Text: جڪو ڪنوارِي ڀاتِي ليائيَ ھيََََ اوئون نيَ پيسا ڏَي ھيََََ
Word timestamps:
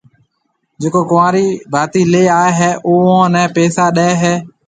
جڪو 0.81 1.01
ڪنوارِي 1.11 1.47
ڀاتِي 1.73 2.01
ليائيَ 2.11 2.51
ھيََََ 2.59 2.71
اوئون 2.87 3.23
نيَ 3.33 3.43
پيسا 3.55 3.85
ڏَي 3.95 4.09
ھيََََ 4.21 4.33